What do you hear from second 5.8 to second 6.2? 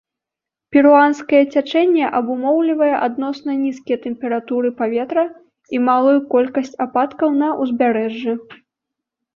малую